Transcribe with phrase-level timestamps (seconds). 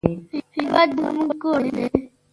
[0.55, 1.85] هېواد زموږ کور دی